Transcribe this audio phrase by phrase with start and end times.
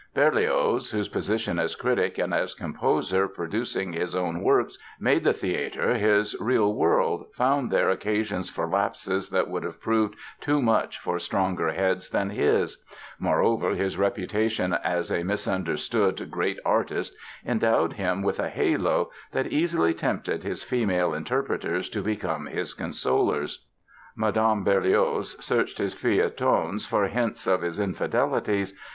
[0.15, 5.93] Berlioz, whose position as critic and as composer producing his own works made the theatre
[5.93, 11.19] his real world, found there occasions for lapses that would have proved too much for
[11.19, 12.83] stronger heads than his;
[13.19, 17.13] moreover, his reputation as a misunderstood great artist
[17.45, 23.67] endowed him with a halo that easily tempted his female interpreters to become his consolers.
[24.15, 28.75] Madame Berlioz searched his feuilletons for hints of his infidelities.